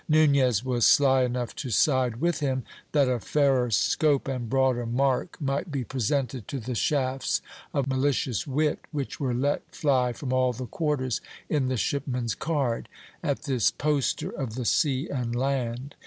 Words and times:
Nunez 0.09 0.65
was 0.65 0.87
sly 0.87 1.21
enough 1.23 1.55
to 1.57 1.69
side 1.69 2.15
with 2.19 2.39
him, 2.39 2.63
that 2.91 3.07
a 3.07 3.19
fairer 3.19 3.69
scope 3.69 4.27
and 4.27 4.49
broader 4.49 4.87
mark 4.87 5.39
might 5.39 5.71
be 5.71 5.83
presented 5.83 6.47
to 6.47 6.59
the 6.59 6.73
shafts 6.73 7.39
of 7.71 7.85
malicious 7.85 8.47
wit 8.47 8.79
which 8.91 9.19
were 9.19 9.35
let 9.35 9.61
fly 9.75 10.11
from 10.11 10.33
all 10.33 10.53
the 10.53 10.65
quarters 10.65 11.21
in 11.49 11.67
the 11.67 11.77
shipman's 11.77 12.33
card, 12.33 12.89
at 13.21 13.43
this 13.43 13.69
poster 13.69 14.31
of 14.31 14.55
the 14.55 14.65
sea 14.65 15.07
and 15.07 15.35
land. 15.35 15.93